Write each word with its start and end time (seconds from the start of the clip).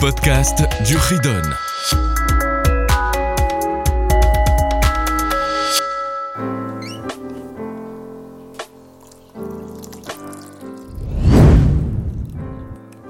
podcast 0.00 0.62
du 0.86 0.96
Ridon. 0.96 1.42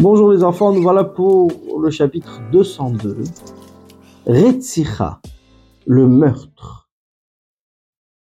Bonjour 0.00 0.32
les 0.32 0.42
enfants, 0.42 0.72
nous 0.72 0.82
voilà 0.82 1.04
pour 1.04 1.52
le 1.80 1.90
chapitre 1.90 2.40
202. 2.50 3.18
Retzicha, 4.26 5.20
le 5.86 6.08
meurtre. 6.08 6.90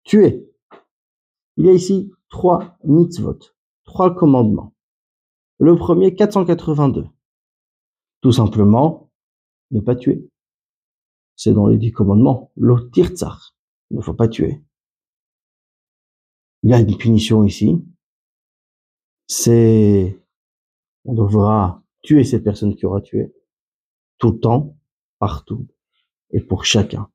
Tuer. 0.02 0.44
Il 1.56 1.66
y 1.66 1.68
a 1.68 1.72
ici 1.72 2.10
trois 2.28 2.76
mitzvot, 2.82 3.38
trois 3.84 4.12
commandements. 4.12 4.72
Le 5.60 5.76
premier, 5.76 6.16
482. 6.16 7.04
Tout 8.26 8.32
simplement, 8.32 9.12
ne 9.70 9.78
pas 9.78 9.94
tuer. 9.94 10.28
C'est 11.36 11.52
dans 11.52 11.68
les 11.68 11.78
dix 11.78 11.92
commandements. 11.92 12.50
L'otirtzar. 12.56 13.54
Il 13.92 13.98
ne 13.98 14.02
faut 14.02 14.14
pas 14.14 14.26
tuer. 14.26 14.64
Il 16.64 16.70
y 16.70 16.74
a 16.74 16.80
une 16.80 16.96
punition 16.96 17.44
ici. 17.44 17.86
C'est, 19.28 20.20
on 21.04 21.14
devra 21.14 21.84
tuer 22.02 22.24
cette 22.24 22.42
personne 22.42 22.74
qui 22.74 22.84
aura 22.84 23.00
tué. 23.00 23.32
Tout 24.18 24.32
le 24.32 24.40
temps, 24.40 24.76
partout, 25.20 25.68
et 26.30 26.40
pour 26.40 26.64
chacun. 26.64 27.08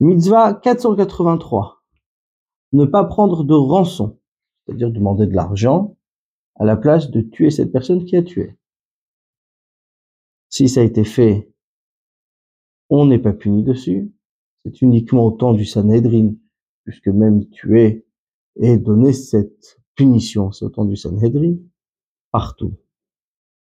Mitzvah 0.00 0.54
483. 0.54 1.84
Ne 2.72 2.86
pas 2.86 3.04
prendre 3.04 3.44
de 3.44 3.52
rançon. 3.52 4.18
C'est-à-dire 4.64 4.90
demander 4.90 5.26
de 5.26 5.34
l'argent 5.34 5.98
à 6.54 6.64
la 6.64 6.78
place 6.78 7.10
de 7.10 7.20
tuer 7.20 7.50
cette 7.50 7.72
personne 7.72 8.06
qui 8.06 8.16
a 8.16 8.22
tué. 8.22 8.56
Si 10.50 10.68
ça 10.68 10.80
a 10.80 10.84
été 10.84 11.04
fait, 11.04 11.50
on 12.90 13.06
n'est 13.06 13.20
pas 13.20 13.32
puni 13.32 13.62
dessus. 13.62 14.12
C'est 14.62 14.82
uniquement 14.82 15.24
au 15.26 15.30
temps 15.30 15.52
du 15.52 15.64
Sanhedrin, 15.64 16.34
puisque 16.84 17.08
même 17.08 17.48
tuer 17.48 18.04
et 18.56 18.76
donner 18.76 19.12
cette 19.12 19.80
punition, 19.94 20.50
c'est 20.50 20.64
au 20.64 20.70
temps 20.70 20.84
du 20.84 20.96
Sanhedrin, 20.96 21.54
partout. 22.32 22.76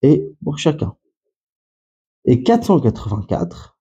Et 0.01 0.35
pour 0.43 0.57
chacun. 0.57 0.97
Et 2.25 2.43
484, 2.43 3.77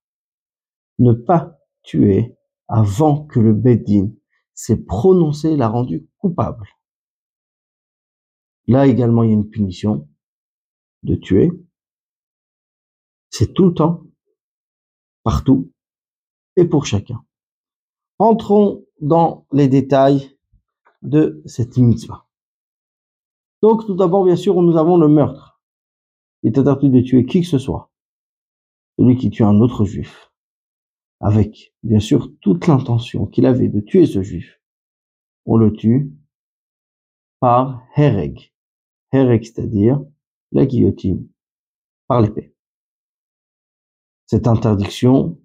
ne 0.98 1.12
pas 1.12 1.58
tuer 1.82 2.36
avant 2.66 3.24
que 3.24 3.38
le 3.38 3.54
Bédine 3.54 4.14
s'est 4.54 4.82
prononcé 4.84 5.56
l'a 5.56 5.68
rendu 5.68 6.08
coupable. 6.18 6.66
Là 8.66 8.86
également, 8.86 9.22
il 9.22 9.28
y 9.28 9.32
a 9.32 9.34
une 9.34 9.48
punition 9.48 10.08
de 11.04 11.14
tuer. 11.14 11.52
C'est 13.30 13.52
tout 13.54 13.66
le 13.66 13.74
temps, 13.74 14.02
partout 15.22 15.70
et 16.56 16.64
pour 16.64 16.86
chacun. 16.86 17.24
Entrons 18.18 18.84
dans 19.00 19.46
les 19.52 19.68
détails 19.68 20.36
de 21.02 21.42
cette 21.46 21.76
mitzvah. 21.76 22.26
Donc, 23.62 23.86
tout 23.86 23.94
d'abord, 23.94 24.24
bien 24.24 24.36
sûr, 24.36 24.60
nous 24.62 24.76
avons 24.76 24.96
le 24.96 25.08
meurtre. 25.08 25.60
Il 26.42 26.52
est 26.52 26.58
interdit 26.58 26.90
de 26.90 27.00
tuer 27.00 27.26
qui 27.26 27.40
que 27.42 27.46
ce 27.46 27.58
soit. 27.58 27.90
Celui 28.98 29.16
qui 29.16 29.30
tue 29.30 29.44
un 29.44 29.60
autre 29.60 29.84
juif. 29.84 30.32
Avec, 31.20 31.74
bien 31.82 32.00
sûr, 32.00 32.32
toute 32.40 32.66
l'intention 32.66 33.26
qu'il 33.26 33.46
avait 33.46 33.68
de 33.68 33.80
tuer 33.80 34.06
ce 34.06 34.22
juif. 34.22 34.60
On 35.46 35.56
le 35.56 35.72
tue 35.72 36.12
par 37.40 37.82
hereg. 37.96 38.52
Hereg, 39.12 39.44
c'est-à-dire 39.44 40.00
la 40.52 40.66
guillotine, 40.66 41.28
par 42.06 42.20
l'épée. 42.20 42.54
Cette 44.28 44.46
interdiction, 44.46 45.40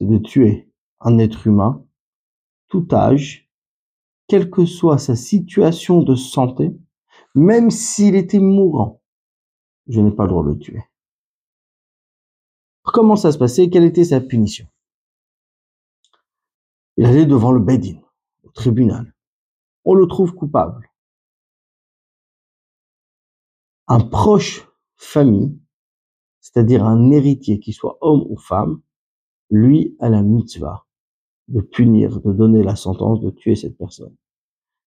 c'est 0.00 0.06
de 0.06 0.16
tuer 0.16 0.72
un 1.00 1.18
être 1.18 1.46
humain, 1.46 1.86
tout 2.68 2.88
âge, 2.90 3.52
quelle 4.28 4.50
que 4.50 4.64
soit 4.64 4.96
sa 4.96 5.14
situation 5.14 6.00
de 6.02 6.14
santé, 6.14 6.74
même 7.34 7.70
s'il 7.70 8.14
était 8.14 8.38
mourant. 8.38 9.02
Je 9.88 10.00
n'ai 10.00 10.10
pas 10.10 10.22
le 10.24 10.30
droit 10.30 10.42
de 10.42 10.50
le 10.50 10.58
tuer. 10.58 10.82
Comment 12.82 13.16
ça 13.16 13.30
se 13.30 13.36
passait? 13.36 13.68
Quelle 13.68 13.84
était 13.84 14.04
sa 14.04 14.22
punition? 14.22 14.66
Il 16.96 17.04
allait 17.04 17.26
devant 17.26 17.52
le 17.52 17.60
Bedin, 17.60 18.00
au 18.42 18.50
tribunal. 18.52 19.14
On 19.84 19.92
le 19.92 20.06
trouve 20.06 20.34
coupable. 20.34 20.90
Un 23.86 24.00
proche 24.00 24.66
famille 24.96 25.60
c'est-à-dire 26.48 26.84
un 26.84 27.10
héritier 27.10 27.60
qui 27.60 27.74
soit 27.74 27.98
homme 28.00 28.24
ou 28.26 28.38
femme, 28.38 28.80
lui 29.50 29.94
a 30.00 30.08
la 30.08 30.22
mitzvah 30.22 30.86
de 31.48 31.60
punir, 31.60 32.22
de 32.22 32.32
donner 32.32 32.62
la 32.62 32.74
sentence 32.74 33.20
de 33.20 33.28
tuer 33.28 33.54
cette 33.54 33.76
personne. 33.76 34.16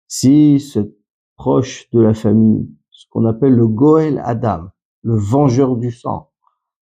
Si 0.07 0.61
ce 0.61 0.95
proche 1.35 1.91
de 1.91 2.01
la 2.01 2.15
famille, 2.15 2.71
ce 2.91 3.07
qu'on 3.11 3.25
appelle 3.25 3.55
le 3.55 3.67
Goël 3.67 4.23
Adam, 4.25 4.69
le 5.03 5.17
vengeur 5.17 5.77
du 5.77 5.91
sang, 5.91 6.31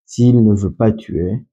s'il 0.05 0.45
ne 0.45 0.55
veut 0.55 0.75
pas 0.75 0.93
tuer, 0.93 1.47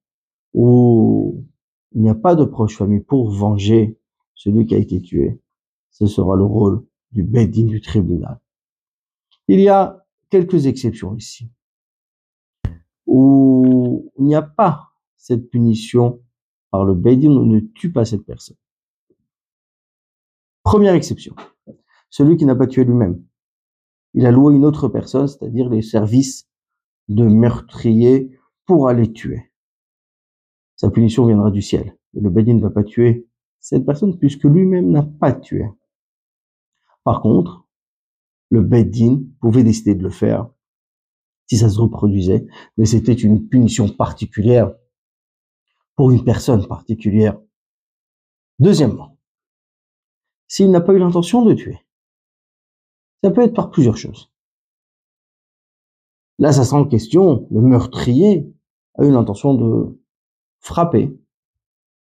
ou 0.54 1.46
il 1.94 2.02
n'y 2.02 2.10
a 2.10 2.16
pas 2.16 2.36
de 2.36 2.44
proche 2.44 2.78
famille 2.78 3.00
pour 3.00 3.32
venger 3.32 3.98
celui 4.36 4.66
qui 4.66 4.76
a 4.76 4.80
été 4.80 5.02
tué, 5.02 5.42
ce 5.92 6.08
sera 6.08 6.36
le 6.36 6.44
rôle 6.44 6.86
du 7.12 7.24
Bedin 7.24 7.68
du 7.68 7.80
tribunal. 7.80 8.42
Il 9.48 9.62
y 9.62 9.70
a 9.70 10.06
quelques 10.30 10.66
exceptions 10.66 11.16
ici 11.16 11.50
où 13.06 14.12
il 14.18 14.26
n'y 14.26 14.36
a 14.36 14.42
pas 14.42 14.92
cette 15.18 15.50
punition 15.50 16.22
par 16.72 16.86
le 16.86 16.94
Beidin, 16.94 17.32
on 17.32 17.46
ne 17.46 17.60
tue 17.60 17.92
pas 17.92 18.06
cette 18.06 18.26
personne. 18.26 18.58
Première 20.64 20.94
exception, 20.94 21.36
celui 22.10 22.38
qui 22.38 22.46
n'a 22.46 22.56
pas 22.56 22.68
tué 22.68 22.84
lui-même. 22.84 23.24
Il 24.14 24.26
a 24.26 24.32
loué 24.32 24.56
une 24.56 24.66
autre 24.66 24.88
personne, 24.88 25.28
c'est-à-dire 25.28 25.70
les 25.70 25.82
services 25.82 26.48
de 27.10 27.26
meurtrier 27.26 28.38
pour 28.66 28.88
aller 28.88 29.12
tuer. 29.12 29.52
Sa 30.76 30.90
punition 30.90 31.26
viendra 31.26 31.52
du 31.52 31.62
ciel. 31.62 31.98
Le 32.14 32.30
Beidin 32.30 32.56
ne 32.56 32.62
va 32.62 32.70
pas 32.70 32.84
tuer 32.84 33.28
cette 33.60 33.86
personne 33.86 34.18
puisque 34.18 34.44
lui-même 34.44 34.90
n'a 34.92 35.04
pas 35.04 35.32
tué. 35.32 35.66
Par 37.04 37.22
contre, 37.22 37.66
le 38.50 38.62
Beddin 38.62 39.24
pouvait 39.40 39.64
décider 39.64 39.96
de 39.96 40.04
le 40.04 40.10
faire 40.10 40.50
si 41.48 41.58
ça 41.58 41.70
se 41.70 41.80
reproduisait, 41.80 42.46
mais 42.78 42.86
c'était 42.86 43.14
une 43.14 43.48
punition 43.48 43.90
particulière 43.90 44.74
pour 45.96 46.12
une 46.12 46.24
personne 46.24 46.68
particulière. 46.68 47.40
Deuxièmement, 48.60 49.18
s'il 50.48 50.72
n'a 50.72 50.82
pas 50.82 50.94
eu 50.94 51.00
l'intention 51.00 51.44
de 51.44 51.54
tuer, 51.54 51.80
ça 53.24 53.32
peut 53.32 53.42
être 53.42 53.56
par 53.56 53.72
plusieurs 53.72 53.98
choses. 53.98 54.32
Là, 56.40 56.52
ça 56.52 56.66
sent 56.66 56.76
en 56.76 56.86
question, 56.86 57.48
le 57.52 57.62
meurtrier 57.62 58.52
a 58.96 59.06
eu 59.06 59.12
l'intention 59.12 59.54
de 59.54 60.00
frapper, 60.60 61.18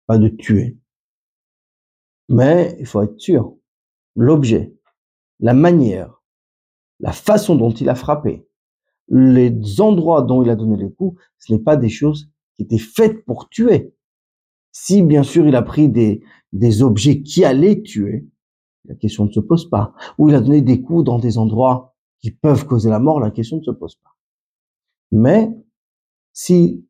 pas 0.06 0.18
de 0.18 0.28
tuer. 0.28 0.78
Mais 2.28 2.76
il 2.78 2.86
faut 2.86 3.02
être 3.02 3.18
sûr, 3.18 3.56
l'objet, 4.16 4.74
la 5.40 5.52
manière, 5.52 6.22
la 7.00 7.12
façon 7.12 7.54
dont 7.54 7.70
il 7.70 7.88
a 7.88 7.94
frappé, 7.94 8.48
les 9.08 9.80
endroits 9.80 10.22
dont 10.22 10.42
il 10.42 10.50
a 10.50 10.56
donné 10.56 10.76
les 10.76 10.90
coups, 10.90 11.20
ce 11.38 11.52
n'est 11.52 11.58
pas 11.58 11.76
des 11.76 11.88
choses 11.88 12.30
qui 12.56 12.62
étaient 12.62 12.78
faites 12.78 13.24
pour 13.24 13.48
tuer. 13.48 13.94
Si 14.72 15.02
bien 15.02 15.22
sûr 15.22 15.46
il 15.46 15.56
a 15.56 15.62
pris 15.62 15.88
des, 15.88 16.22
des 16.52 16.82
objets 16.82 17.22
qui 17.22 17.44
allaient 17.44 17.82
tuer, 17.82 18.26
la 18.86 18.94
question 18.94 19.26
ne 19.26 19.30
se 19.30 19.40
pose 19.40 19.68
pas. 19.68 19.94
Ou 20.18 20.28
il 20.28 20.34
a 20.34 20.40
donné 20.40 20.62
des 20.62 20.82
coups 20.82 21.04
dans 21.04 21.18
des 21.18 21.38
endroits 21.38 21.94
qui 22.20 22.30
peuvent 22.30 22.66
causer 22.66 22.90
la 22.90 22.98
mort, 22.98 23.20
la 23.20 23.30
question 23.30 23.58
ne 23.58 23.62
se 23.62 23.70
pose 23.70 23.96
pas. 23.96 24.16
Mais 25.12 25.50
s'il 26.32 26.82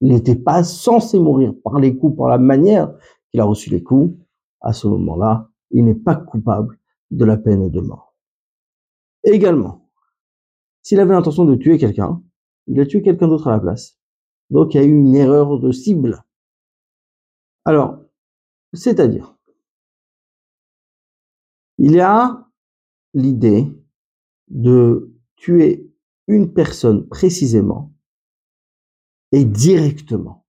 n'était 0.00 0.36
pas 0.36 0.64
censé 0.64 1.18
mourir 1.18 1.54
par 1.62 1.78
les 1.78 1.96
coups, 1.96 2.16
par 2.16 2.28
la 2.28 2.38
manière 2.38 2.92
qu'il 3.30 3.40
a 3.40 3.44
reçu 3.44 3.70
les 3.70 3.82
coups, 3.82 4.16
à 4.60 4.72
ce 4.72 4.86
moment-là, 4.86 5.48
il 5.70 5.84
n'est 5.84 5.94
pas 5.94 6.14
coupable 6.14 6.78
de 7.10 7.24
la 7.24 7.36
peine 7.36 7.68
de 7.68 7.80
mort. 7.80 8.14
Également, 9.24 9.81
s'il 10.82 11.00
avait 11.00 11.14
l'intention 11.14 11.44
de 11.44 11.54
tuer 11.54 11.78
quelqu'un, 11.78 12.22
il 12.66 12.80
a 12.80 12.86
tué 12.86 13.02
quelqu'un 13.02 13.28
d'autre 13.28 13.48
à 13.48 13.52
la 13.52 13.60
place. 13.60 13.98
Donc 14.50 14.74
il 14.74 14.80
y 14.80 14.80
a 14.80 14.86
eu 14.86 14.92
une 14.92 15.14
erreur 15.14 15.58
de 15.58 15.72
cible. 15.72 16.24
Alors, 17.64 17.98
c'est-à-dire, 18.72 19.36
il 21.78 21.92
y 21.92 22.00
a 22.00 22.48
l'idée 23.14 23.66
de 24.48 25.14
tuer 25.36 25.90
une 26.26 26.52
personne 26.52 27.08
précisément 27.08 27.92
et 29.32 29.44
directement. 29.44 30.46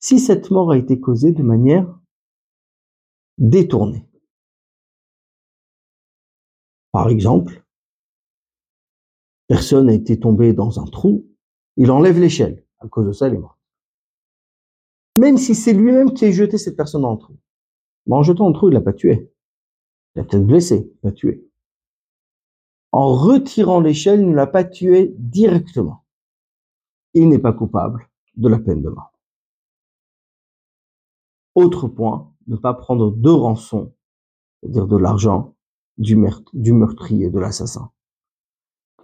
Si 0.00 0.18
cette 0.18 0.50
mort 0.50 0.72
a 0.72 0.78
été 0.78 1.00
causée 1.00 1.32
de 1.32 1.42
manière 1.42 1.98
détournée. 3.38 4.06
Par 6.92 7.08
exemple, 7.08 7.63
personne 9.46 9.88
a 9.88 9.92
été 9.92 10.18
tombé 10.18 10.52
dans 10.52 10.80
un 10.80 10.84
trou, 10.84 11.26
il 11.76 11.90
enlève 11.90 12.18
l'échelle. 12.18 12.64
À 12.78 12.88
cause 12.88 13.06
de 13.06 13.12
ça, 13.12 13.28
il 13.28 13.34
est 13.34 13.38
mort. 13.38 13.58
Même 15.16 15.38
si 15.38 15.54
c'est 15.54 15.72
lui-même 15.72 16.12
qui 16.12 16.24
a 16.24 16.30
jeté 16.30 16.58
cette 16.58 16.76
personne 16.76 17.02
dans 17.02 17.12
le 17.12 17.18
trou. 17.18 17.36
Mais 18.06 18.16
en 18.16 18.22
jetant 18.22 18.48
le 18.48 18.54
trou, 18.54 18.68
il 18.68 18.74
l'a 18.74 18.80
pas 18.80 18.92
tué. 18.92 19.32
Il 20.14 20.18
l'a 20.18 20.24
peut-être 20.24 20.46
blessé, 20.46 20.92
il 20.92 21.06
l'a 21.06 21.12
tué. 21.12 21.48
En 22.92 23.12
retirant 23.14 23.80
l'échelle, 23.80 24.20
il 24.20 24.30
ne 24.30 24.34
l'a 24.34 24.46
pas 24.46 24.64
tué 24.64 25.14
directement. 25.18 26.04
Il 27.14 27.28
n'est 27.28 27.38
pas 27.38 27.52
coupable 27.52 28.08
de 28.36 28.48
la 28.48 28.58
peine 28.58 28.82
de 28.82 28.88
mort. 28.88 29.12
Autre 31.54 31.88
point, 31.88 32.32
ne 32.46 32.56
pas 32.56 32.74
prendre 32.74 33.10
de 33.10 33.30
rançon, 33.30 33.94
c'est-à-dire 34.60 34.86
de 34.86 34.96
l'argent 34.96 35.54
du 35.96 36.16
meurtrier, 36.16 37.30
de 37.30 37.38
l'assassin. 37.38 37.90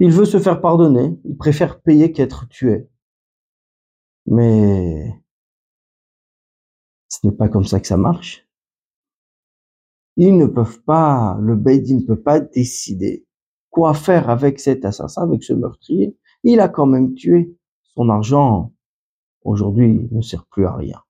Il 0.02 0.10
veut 0.10 0.24
se 0.24 0.38
faire 0.38 0.62
pardonner, 0.62 1.20
il 1.24 1.36
préfère 1.36 1.82
payer 1.82 2.10
qu'être 2.10 2.48
tué. 2.48 2.88
Mais 4.24 5.22
ce 7.08 7.26
n'est 7.26 7.34
pas 7.34 7.50
comme 7.50 7.66
ça 7.66 7.80
que 7.80 7.86
ça 7.86 7.98
marche. 7.98 8.48
Ils 10.16 10.36
ne 10.38 10.46
peuvent 10.46 10.82
pas, 10.84 11.36
le 11.40 11.54
Beidin 11.54 11.96
ne 11.96 12.06
peut 12.06 12.20
pas 12.20 12.40
décider 12.40 13.26
quoi 13.68 13.92
faire 13.92 14.30
avec 14.30 14.58
cet 14.58 14.86
assassin, 14.86 15.22
avec 15.22 15.44
ce 15.44 15.52
meurtrier. 15.52 16.16
Il 16.44 16.60
a 16.60 16.68
quand 16.68 16.86
même 16.86 17.14
tué. 17.14 17.54
Son 17.82 18.08
argent, 18.08 18.72
aujourd'hui, 19.42 20.08
ne 20.12 20.22
sert 20.22 20.46
plus 20.46 20.64
à 20.64 20.74
rien. 20.74 21.02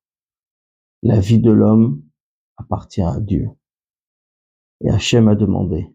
La 1.05 1.21
vie 1.21 1.39
de 1.39 1.53
l'homme 1.53 2.03
appartient 2.57 3.03
à 3.03 3.21
Dieu. 3.21 3.51
Et 4.81 4.91
Hachem 4.91 5.29
a 5.29 5.37
demandé 5.37 5.95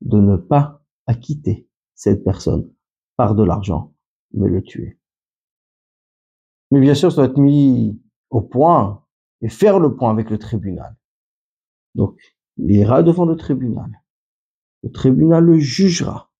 de 0.00 0.18
ne 0.18 0.36
pas 0.36 0.82
acquitter 1.06 1.67
cette 1.98 2.22
personne 2.22 2.72
par 3.16 3.34
de 3.34 3.42
l'argent, 3.42 3.92
mais 4.32 4.48
le 4.48 4.62
tuer. 4.62 5.00
Mais 6.70 6.80
bien 6.80 6.94
sûr, 6.94 7.10
ça 7.10 7.16
doit 7.16 7.24
être 7.26 7.38
mis 7.38 8.00
au 8.30 8.40
point 8.40 9.04
et 9.40 9.48
faire 9.48 9.80
le 9.80 9.96
point 9.96 10.10
avec 10.10 10.30
le 10.30 10.38
tribunal. 10.38 10.96
Donc, 11.96 12.16
il 12.56 12.70
ira 12.70 13.02
devant 13.02 13.24
le 13.24 13.36
tribunal. 13.36 13.90
Le 14.84 14.92
tribunal 14.92 15.44
le 15.44 15.58
jugera. 15.58 16.30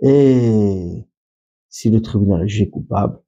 Et 0.00 1.06
si 1.68 1.90
le 1.90 2.02
tribunal 2.02 2.42
est 2.42 2.48
jugé 2.48 2.68
coupable, 2.68 3.22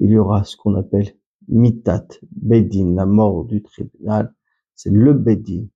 il 0.00 0.10
y 0.10 0.18
aura 0.18 0.42
ce 0.42 0.56
qu'on 0.56 0.74
appelle 0.74 1.16
mitat, 1.46 2.08
bedin, 2.32 2.96
la 2.96 3.06
mort 3.06 3.44
du 3.44 3.62
tribunal. 3.62 4.34
C'est 4.74 4.90
le 4.90 5.12
bedin 5.14 5.66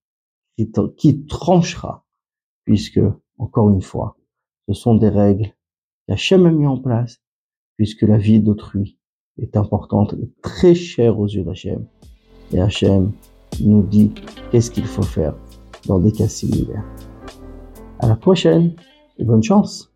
qui, 0.57 1.27
tranchera, 1.27 2.05
puisque, 2.65 3.01
encore 3.39 3.71
une 3.71 3.83
fois, 3.83 4.17
ce 4.69 4.75
sont 4.75 4.95
des 4.95 5.09
règles 5.09 5.53
qu'Hachem 6.07 6.47
a 6.47 6.51
mis 6.51 6.67
en 6.67 6.79
place, 6.79 7.21
puisque 7.77 8.03
la 8.03 8.19
vie 8.19 8.41
d'autrui 8.41 8.99
est 9.39 9.57
importante 9.57 10.15
et 10.15 10.31
très 10.43 10.75
chère 10.75 11.19
aux 11.19 11.27
yeux 11.27 11.45
d'Hachem. 11.45 11.87
Et 12.53 12.61
Hachem 12.61 13.13
nous 13.61 13.83
dit 13.83 14.13
qu'est-ce 14.51 14.71
qu'il 14.71 14.87
faut 14.87 15.03
faire 15.03 15.35
dans 15.87 15.99
des 15.99 16.13
cas 16.13 16.29
similaires. 16.29 16.85
À 18.01 18.09
la 18.09 18.17
prochaine 18.17 18.75
et 19.19 19.25
bonne 19.25 19.43
chance 19.43 19.94